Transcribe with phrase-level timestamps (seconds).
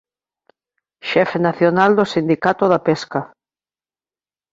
[1.09, 3.21] Xefe Nacional do Sindicato da Pesca.